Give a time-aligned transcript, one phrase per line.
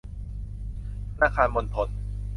[1.19, 1.87] ธนาคารมณฑล